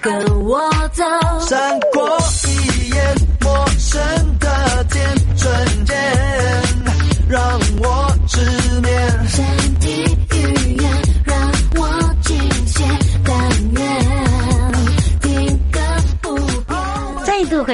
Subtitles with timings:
[0.00, 1.04] 跟我走。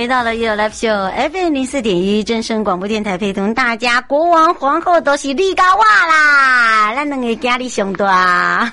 [0.05, 8.71] 回到了 You Live Show FM 零四点一正声广播电台，陪同大家，国王皇后都是立高哇啦，咱两个家里熊多啊，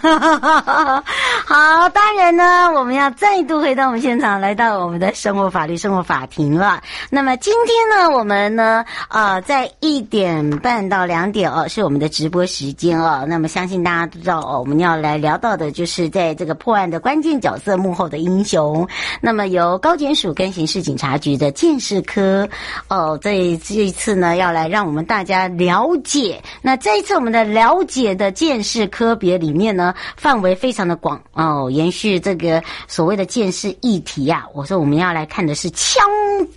[1.45, 6.81] 好，当然呢，我们要再度回到我们现场，来到我们的生活法律生活法庭了。
[7.09, 13.25] 那么今天呢，我们呢，呃，在一点半到两点哦，是我们的直播时间哦。
[13.25, 18.85] 那么相信大家都知道哦，我们要来聊到的就是在这个破案的关键角色幕后的英雄。
[19.21, 21.20] 那么由高检署跟刑事警察。
[21.21, 22.49] 局的鉴识科
[22.89, 26.41] 哦，这这一次呢，要来让我们大家了解。
[26.61, 31.69] 那这一次我们的了解的鉴识科别里面呢，范围非常的广哦。
[31.71, 36.03] 延续这个所谓的鉴识议题啊，我说我们要来看的是枪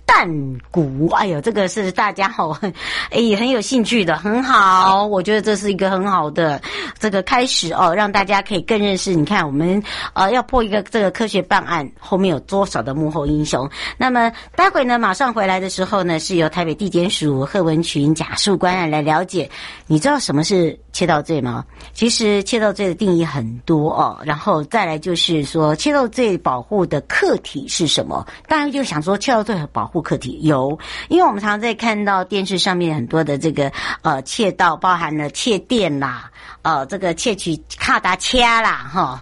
[0.05, 0.27] 弹
[0.71, 1.07] 鼓。
[1.11, 2.49] 哎呦，这个是大家好，
[3.11, 5.05] 哎，很有兴趣的，很好。
[5.05, 6.59] 我觉得这是一个很好的
[6.97, 9.13] 这个开始哦，让大家可以更认识。
[9.13, 9.81] 你看，我们
[10.13, 13.69] 呃要破一个这个科学办案，后面有多少的幕后英雄？
[13.97, 14.31] 那么。
[14.55, 19.49] 待会呢，马上回来的时候呢，是由台北地检署贺文群甲事官来了解。
[19.85, 21.65] 你知道什么是窃盗罪吗？
[21.93, 28.25] 其实窃盗罪的定义很多哦，然后再来就是说窃盗罪保护的客体是什么？
[28.47, 30.77] 大家就想说窃盗罪和保护客体有，
[31.09, 33.69] 因为我们常常在看到电视上面很多的这个
[34.03, 39.21] 呃窃盗，包含了窃电啦，呃这个窃取卡达掐啦，哈，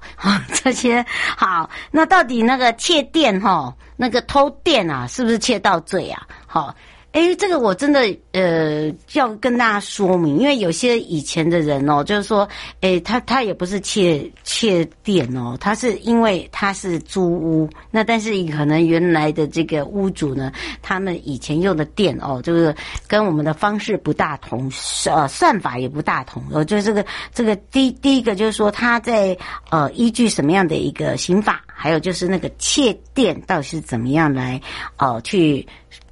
[0.54, 1.04] 这些
[1.36, 3.74] 好，那到底那个窃电哈？
[3.96, 6.28] 那个偷电啊，是不是窃盗罪啊？
[6.46, 6.76] 好。
[7.14, 8.00] 哎，这个我真的
[8.32, 12.50] 呃要跟大家说明，因为有些以前的人哦，就是说，
[12.82, 20.52] 哎，他他也不是窃窃电哦，他是因为他是租屋，那但是可能原来的这个屋主呢，
[20.82, 22.76] 他们以前用的电哦，就是
[23.08, 24.72] 跟我们的方式不大同，
[25.06, 26.44] 呃，算法也不大同。
[26.50, 29.38] 我觉得这个这个第第一个就是说他在
[29.70, 34.60] 呃依据什么样的一个刑法，还有就是那个窃电到底是怎么样来
[34.98, 35.64] 哦、呃、去。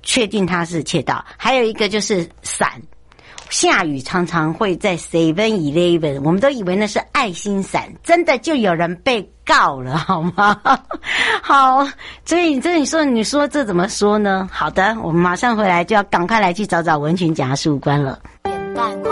[0.03, 2.81] 确定他是窃盗，还有一个就是伞，
[3.49, 10.59] 下雨常常会在 Seven Eleven，我们都以为那是爱心伞，真的就有人被告了，好吗？
[11.43, 11.87] 好，
[12.25, 14.49] 所以这你说你说这怎么说呢？
[14.51, 18.19] 好的，我们马上回来就要赶快来去找找文群检事官了。
[18.43, 19.11] 扁担宽，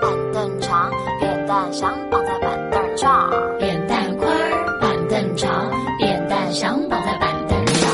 [0.00, 4.28] 板凳长，扁担想绑在板凳上，扁担宽，
[4.80, 7.90] 板凳长，扁担想绑在板凳上。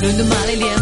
[0.00, 0.77] 伦敦玛丽莲。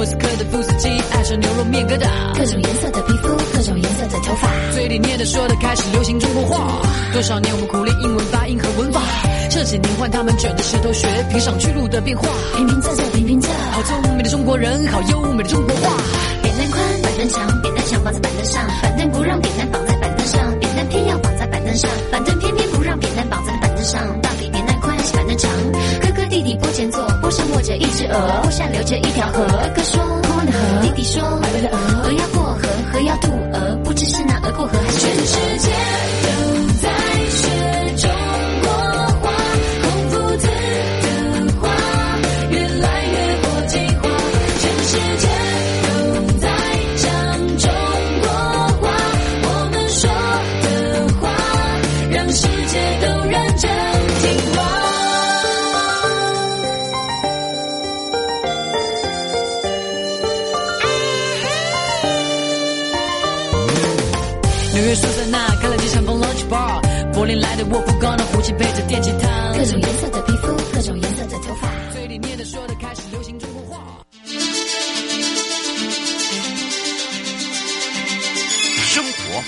[0.00, 2.08] 莫斯科的富士鸡，爱上牛肉面疙瘩。
[2.34, 6.80] 各种颜色的皮肤，各种颜色的头发，嘴里念的说的开始流行中国话。
[7.12, 9.02] 多少年我们苦练英文发音和文法，
[9.50, 12.26] 这几年换他们卷着石头学，评上去路的变化。
[12.56, 15.92] 平平仄仄平平仄，好聪明的中国人，好优美的中国话。
[16.40, 22.59] 扁担宽，板凳长，扁担想绑在板凳上，板凳不让扁担绑在板凳上，扁担偏要绑在板凳上，板凳偏偏
[27.80, 29.42] 一只鹅，坡下流着一条河。
[29.46, 35.70] 哥哥说宽的河，弟弟说河的鹅，鹅要过河，河要渡鹅，不知是那鹅过河还是全世界
[36.22, 36.28] 都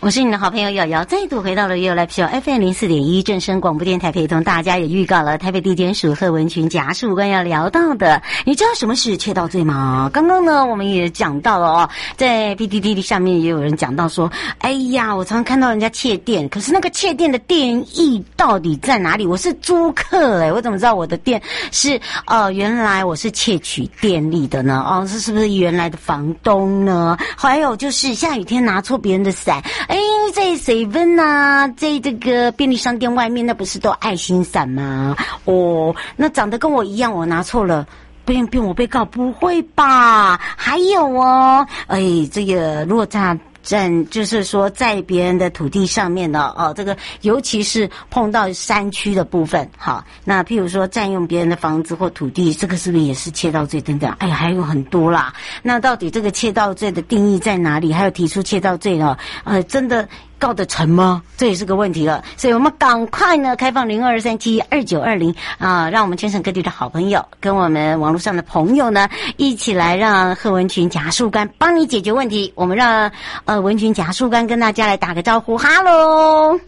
[0.00, 8.22] 我是你的好朋友瑶瑶，再度回到了 Ulap Show FM 零四点一正声广播电台，陪同大家也预告了台北地检署贺文群检察官要聊到的。
[8.44, 10.08] 你知道什么是窃盗罪吗？
[10.12, 14.30] 刚刚呢，我们也讲到了哦，在 PDD 上面也有人讲到说，
[14.60, 19.26] 哎呀，我常常看到人家窃电，可是那个窃电的电意到底在哪里？
[19.26, 21.42] 我是租客哎，我怎么知道我的电
[21.72, 22.48] 是哦？
[22.52, 24.80] 原来我是窃取电力的呢？
[24.86, 27.18] 哦，这是不是原来的房东呢？
[27.36, 29.60] 还有就是下雨天拿错别人的伞。
[29.88, 29.98] 哎，
[30.34, 35.16] 在 seven 呐，在这个便利商店外面，那不是都爱心伞吗？
[35.44, 37.86] 哦，那长得跟我一样，我拿错了，
[38.24, 40.38] 变变我被告，不会吧？
[40.56, 42.00] 还有哦，哎，
[42.30, 43.38] 这个如果这样。
[43.68, 54.10] 占就是说，在别人的土地上面呢，哦，这个尤其是碰到山区的部分，好，那譬如说占用别人的房子或土地，这个是不是也是窃盗罪等等？
[54.20, 55.34] 哎呀，还有很多啦。
[55.62, 57.92] 那到底这个窃盗罪的定义在哪里？
[57.92, 59.14] 还有提出窃盗罪呢？
[59.44, 60.08] 呃，真的。
[60.38, 61.22] 告得成吗？
[61.36, 72.52] 这也是个问题了，所以我们赶快呢开放零二三七二九二零啊，让我们全省各地的好朋友跟我们网络上的朋友呢一起来让贺文群贾树干帮你解决问题。
[72.54, 73.10] 我们让
[73.44, 76.58] 呃文群贾树干跟大家来打个招呼，哈喽。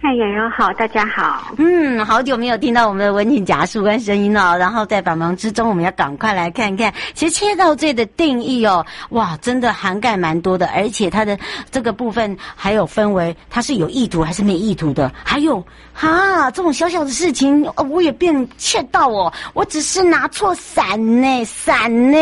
[0.00, 1.52] 嗨，瑶瑶好，大家好。
[1.58, 4.56] 嗯，好久没有听到我们的文群检察官声音了。
[4.56, 11.36] 然后在百忙之中，我们要赶快来看看，其实切到罪的定义哦，哇，真的涵盖蛮多的，而且它的
[11.72, 15.60] 这个部分还有分为它是有意图还是没意图的，还有
[15.92, 22.18] 哈，这种小小的事情，我也变窃盗哦，我只是拿错伞呢，伞呢，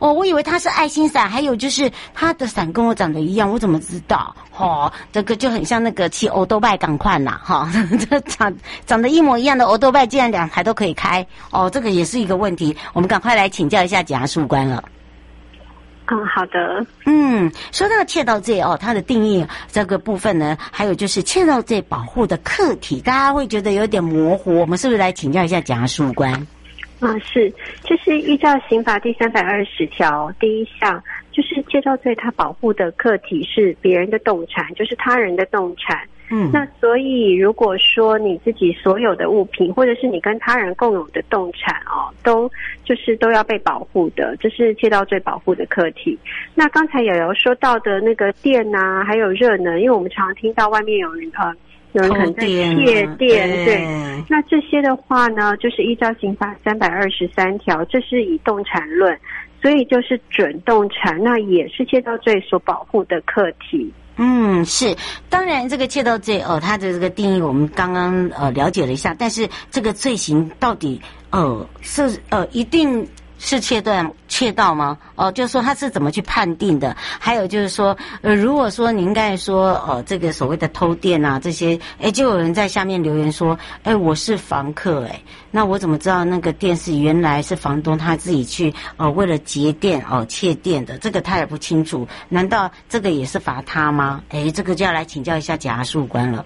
[0.00, 4.34] 哦，我以为它是爱心伞，还有就是它的伞跟我长得一样，我怎么知道？
[4.56, 7.68] 哦，这个就很像那个骑欧兜拜赶快呐，哈，
[8.08, 8.52] 这长
[8.86, 14.82] 长得一模一样的欧兜拜，竟然两台都可以开，哦，这个也是一个问题，我们赶快来请教一下检察官了。
[16.12, 16.84] 嗯，好的。
[17.06, 26.32] 嗯，说到窃盗罪哦，它的定义这个部分呢，还有就是窃盗罪保护的客体，大家会觉得有点模糊，我们是不是来请教一下检察官？
[27.00, 27.48] 啊，是，
[27.84, 31.02] 就是依照刑法第三百二十条第一项。
[31.32, 35.96] 就是窃盗罪，它保护的客体是别人的动产，就是他人的动产。
[36.30, 42.48] 嗯，那所以如果说你自己所有的物品，或者是你跟他人共有的动产哦，都
[42.84, 46.18] 就是都要被保护的，这是窃盗罪保护的课题。
[46.54, 51.54] 那刚才瑶瑶说到的那个电啊，还有热能，因为我们常常听到外面有人呃，
[51.92, 53.86] 有人可能在窃电，电，对。
[54.28, 59.18] 那这些的话呢，就是依照刑法三百二十三条，这是以动产论。
[59.62, 63.92] 所以就是准动产，那也是窃盗罪所保护的客体。
[64.22, 64.94] 嗯，是。
[65.30, 71.00] 当然，这个窃盗罪哦，它的这个定义我们刚刚呃了解了一下，但是这个罪行到底
[71.30, 73.08] 呃是呃一定。
[73.42, 74.98] 是窃断窃盗吗？
[75.16, 76.94] 哦，就是说他是怎么去判定的？
[77.18, 85.18] 还有就是说，呃，如果说您刚才说，哦，这个所谓的偷电啊，这些，哎，就有人在下面留言说，哎，我是房客，哎，
[85.50, 90.98] 那我怎么知道那个电是原来是房东他自己去，哦，为了节电哦窃电的？
[90.98, 94.22] 这个他也不清楚，难道这个也是罚他吗？
[94.28, 96.44] 哎，这个就要来请教一下检察官了。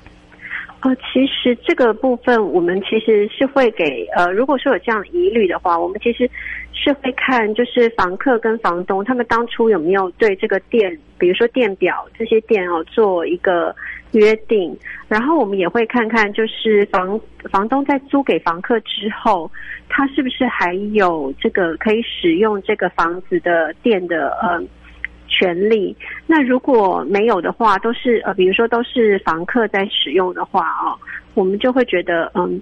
[0.83, 6.31] 哦，其实这个部分我们其实是会给呃，如果说有这样疑虑的话，我们其实
[6.75, 13.75] 是会看，就是房客跟房东他们当初有没有对这个电，比如说电表这些电哦做一个
[14.13, 14.77] 约定，
[15.09, 17.19] 然后我们也会看看，就是房
[17.51, 19.51] 房东在租给房客之后，
[19.89, 24.63] 他是不是还有这个可以使用这个房子的电的呃。
[25.27, 25.97] 权利，
[26.29, 30.95] 那如果没有的话，都是呃，比如说都是房客在使用的话哦，
[31.33, 32.61] 我们就会觉得，嗯，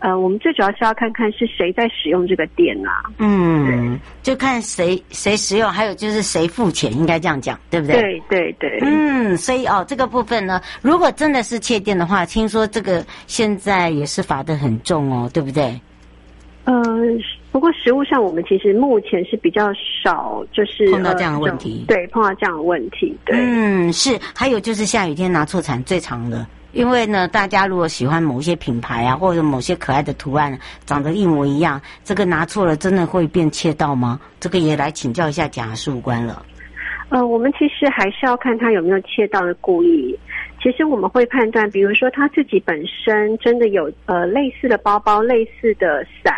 [0.00, 7.96] 呃，我们最主要是要看看是谁在使用这个电啊，嗯，就看谁谁使用，还有就是谁付钱，应该这样讲，对不对？
[8.00, 15.80] 对对对，嗯，所以哦，这个部分呢，如果真的是窃电的话，听说这个现在也是罚得很重哦，对不对？
[16.64, 16.74] 呃，
[17.50, 19.72] 不过实物上，我们其实目前是比较
[20.04, 21.86] 少，就是碰到这样的问题。
[21.88, 23.16] 对，碰到这样的问题。
[23.24, 24.18] 对，嗯，是。
[24.34, 34.20] 还有就是下雨天拿错伞最长的，因为呢，大家如果喜欢某些品牌啊，或者某些可爱的图案，长得一模一样，这个拿错了，真的会变窃盗吗？
[34.38, 36.44] 这个也来请教一下检察官了。
[37.08, 40.18] 呃，我们其实还是要看他有没有窃盗的故意。
[40.62, 46.34] 其实我们会判断，比如说他自己本身真的有呃类似的包包、类似的伞。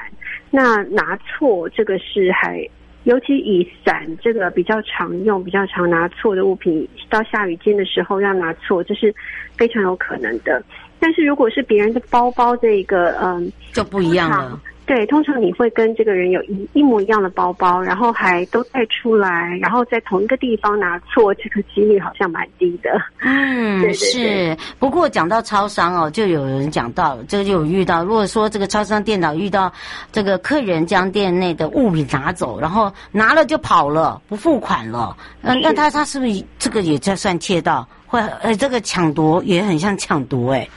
[0.50, 2.64] 那拿错这个是还
[3.04, 9.14] 尤其以伞这个比较常用、比较常拿错的物品，到下雨天的时候要拿错，这是
[9.56, 10.62] 非常有可能的。
[10.98, 14.60] 但是如果是别人的包包，这个嗯，就不一样了。
[14.90, 22.90] 对，通常你会跟这个人有一一模一样的包包，然后还都带出来，然后在同一个地方拿错，这个几率好像蛮低的。
[23.22, 24.56] 嗯，对对对是。
[24.80, 29.72] 不过讲到超商哦，就有人讲到，这个就有遇到，如果说这个超商店长遇到
[30.10, 37.86] 这个客人将店内的物品拿走，然后拿了就跑了，不付款了，嗯，那他他是不是这个也在算窃盗？
[38.08, 40.68] 会呃，这个抢夺也很像抢夺哎。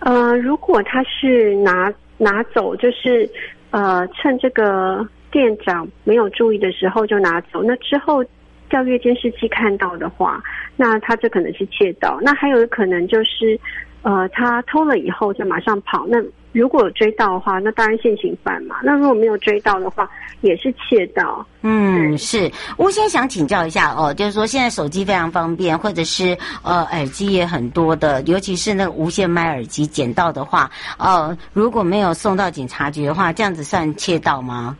[0.00, 1.88] 呃，如果他是拿。
[2.22, 3.28] 拿走就是，
[3.72, 7.64] 呃，趁这个店长没有注意的时候就拿走。
[7.64, 8.24] 那之后
[8.70, 10.40] 调阅监视器看到的话，
[10.76, 12.18] 那他这可能是窃盗。
[12.22, 13.58] 那还有可能就是，
[14.02, 16.04] 呃，他偷了以后就马上跑。
[16.08, 16.18] 那
[16.52, 18.76] 如果有追到的话，那当然现行犯嘛。
[18.82, 20.08] 那如果没有追到的话，
[20.40, 21.46] 也是窃盗。
[21.62, 22.50] 嗯，是。
[22.76, 34.76] 我先想请教一下哦，就是说现在手机非常方便，或者是呃耳机也很多的，尤其是那个无线麦耳机捡到的话，呃，如果没有送到警察局的话，这样子算窃盗吗？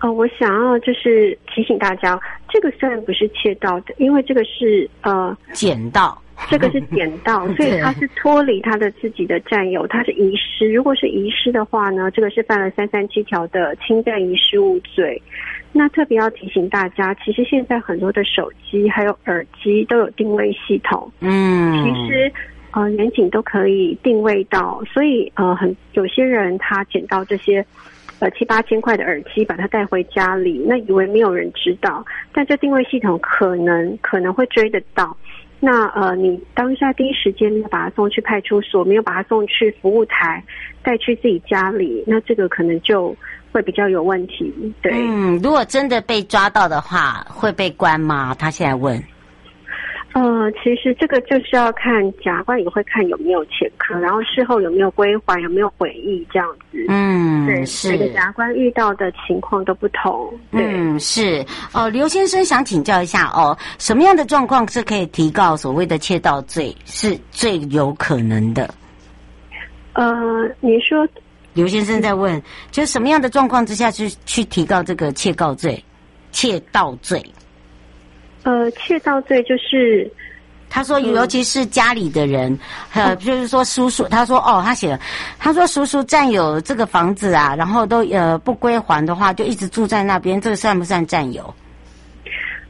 [0.00, 6.20] 呃，我想要就是提醒大家，这个虽然不是窃盗的，因为这个是呃捡到。
[6.48, 10.72] 这个是捡到， 所以他是脱离他的自己的占有，他是遗失。
[10.72, 15.20] 如果是遗失的话呢，这个是犯了三三七条的侵占遗失物罪。
[15.72, 22.32] 那特别要提醒大家，其实现在很多的手机还有耳机都有定位系统，嗯，其实
[22.70, 27.64] 呃，远景都可以定位到，所以呃，很有些人他捡到这些
[28.18, 32.02] 呃七八千块的耳机，把它带回家里，那以为没有人知道，
[32.32, 35.14] 但这定位系统可能可能会追得到。
[35.60, 40.42] 那呃，你当下第一时间没有把他送去派出所，没有把他送去服务台，
[40.82, 43.14] 带去自己家里，那这个可能就
[43.50, 44.52] 会比较有问题。
[44.80, 48.34] 对，嗯，如果真的被抓到的话，会被关吗？
[48.38, 49.02] 他现在问。
[50.14, 56.84] 呃，其实这个就是要看检察官也会看有没有前科，然后事后有没有归还，有没有悔意这样子。
[56.88, 57.90] 嗯，对，是。
[57.90, 60.32] 每个检察官遇到的情况都不同。
[60.50, 61.40] 对嗯，是。
[61.72, 68.74] 哦、呃，刘先生想请教一下哦，什么样的状况是可以提告所谓的窃盗罪，是最有可能的？
[69.92, 70.12] 呃，
[70.60, 71.06] 你说，
[71.52, 75.84] 刘先生在问，就什么样的状况之下去去提告这个窃告罪？
[76.30, 77.24] 窃盗罪？
[78.48, 80.10] 呃，窃盗罪就是，
[80.70, 82.50] 他说，尤其是家里的人，
[82.94, 84.98] 嗯、呃，就是说叔叔，他说哦，他写了，
[85.38, 91.54] 他说叔叔占有这个房子啊，然后都呃不归还的话，就一直住在那边，这个算不算占有？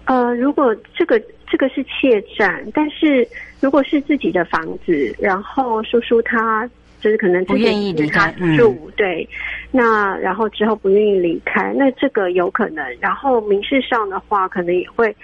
[0.07, 3.25] 呃，如果这个这个是窃占，但是
[3.61, 6.69] 如果是自己的房子，然后叔叔他
[7.01, 9.29] 就是可能不愿意离开住，嗯、对，
[9.71, 15.15] 那然后之后不愿意离开，那这个有可能，然后民事上的话，可能也会。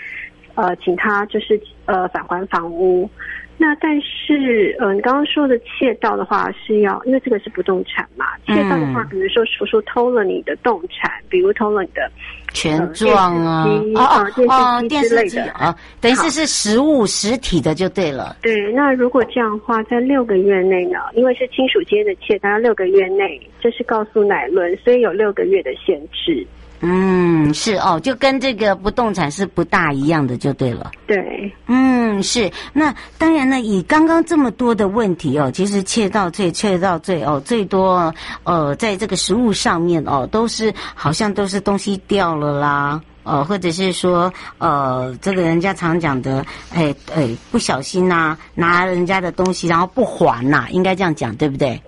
[0.54, 3.08] 呃，请他就是呃返还房屋。
[3.56, 8.26] 那但是呃，你刚刚说的窃盗的话是要，因为这个是不动产嘛。
[8.48, 12.10] 窃盗的话，比如说叔叔偷了你的动产，比如偷了你的
[12.52, 18.36] 权状啊，啊啊电视机之类的啊，等于是是实物实体的就对了。
[18.42, 26.44] 对，那如果这样的话，在六个月内呢，因为是亲属间的窃大概六个月内，这是告诉乃伦，所以有六个月的限制。
[26.86, 30.90] 嗯，是哦，就跟这个不动产是不大一样的，就对了。
[31.06, 32.50] 对，嗯，是。
[32.74, 38.12] 那当然呢，以刚刚这么多的问题哦，其实切到最切到最哦，最多
[38.42, 51.80] 呃，在这个食物上面哦，都是好像都是东西掉了啦，呃，或者是说呃，这个人家常讲的，哎哎，不小心呐、啊，拿人家的东西然后不还呐、啊，应该这样讲，对不对？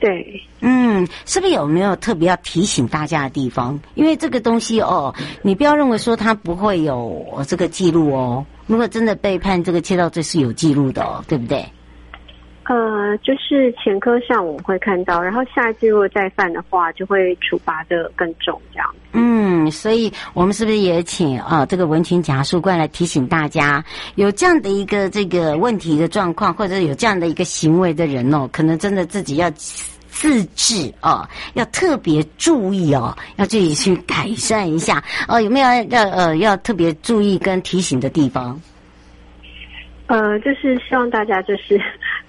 [0.00, 3.78] 对，嗯，是不是有没有特别要提醒大家的地方？
[3.94, 8.44] 因为这个东西哦，你不要认为说他不会有这个记录哦。
[8.66, 11.64] 如果真的被判这个窃盗罪是有记录的哦，对不对？
[12.66, 18.94] 呃，就是前科上我们会看到，然后下一次如果再犯的话，就会处罚的更重，这样。
[19.12, 29.50] 嗯，所以我们是不是也请啊、呃、这个文群检察事务官来提醒大家，有这样的一个这个问题的状况，或者有这样的一个行为的人哦，可能真的自己要。
[30.16, 35.40] 自制哦，要特别注意哦，要自己去改善一下哦。
[35.40, 38.58] 有没有要呃要特别注意跟提醒的地方？
[40.06, 41.80] 呃，就是希望大家就是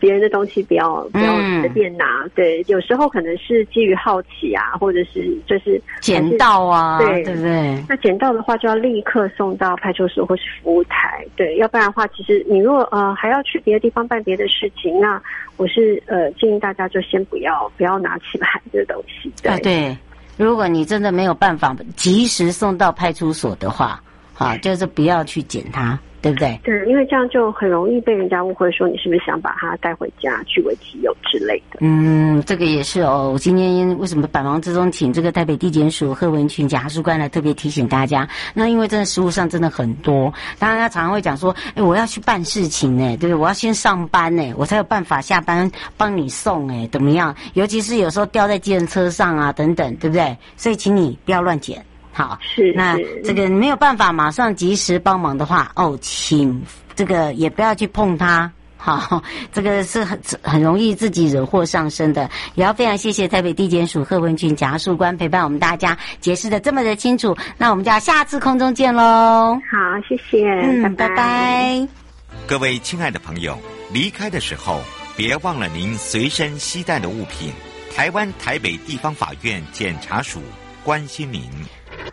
[0.05, 7.83] 别人的东西不要不要随便拿，嗯、对，有时候可能是基于好奇啊，或者是就是捡到啊，对对不对？
[7.89, 15.19] 那捡到的话就要立刻送到派出所或是服务台，对，要不然的话，其实你如果呃还要去别的地方办别的事情，那
[15.57, 19.51] 我是呃建议大家就先不要不要拿起来这个东西，对。
[19.51, 19.97] 啊对
[20.37, 24.03] 如果你真的没有办法及时送到派出所的话，
[24.37, 25.97] 啊，就是不要去捡它。
[26.25, 26.59] 对不对？
[26.63, 31.77] 对，因为这样就很容易被人家误会，说你是不是想把它带回家据为己有之类的。
[31.81, 33.29] 嗯，这个也是哦。
[33.31, 38.27] 我今天为什么百忙之中请这个台北地检署贺文群检察官来特别提醒大家？
[38.55, 43.35] 那因为真的实务上真的很多，当然他常常会讲说，哎，我要去办事情呢，对不对？
[43.35, 47.35] 我要先上班呢，我才有办法下班帮你送哎，怎么样？
[47.53, 50.35] 尤其是有时候掉在计程车上啊，等等，对不对？
[50.57, 51.85] 所以请你不要乱捡。
[52.17, 56.63] 好，是那这个没有办法马上及时帮忙的话，哦，请
[56.95, 58.49] 这个也不要去碰它。
[58.77, 62.29] 好，这个是很很容易自己惹祸上身的。
[62.53, 67.35] 也要非常谢谢台北地检署贺文俊检察官陪伴我们大家解释的这么的清楚。
[67.57, 69.59] 那我们就要下次空中见喽。
[69.69, 71.09] 好，谢谢，嗯，拜拜。
[71.09, 71.87] 拜拜。
[72.47, 73.57] 各位亲爱的朋友，
[73.91, 74.79] 离开的时候
[75.17, 77.51] 别忘了您随身携带的物品。
[77.93, 80.39] 台湾台北地方法院检察署
[80.83, 81.41] 关心您。